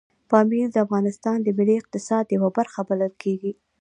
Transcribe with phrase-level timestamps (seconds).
[0.29, 3.51] پامیر د افغانستان د ملي اقتصاد یوه برخه بلل کېږي.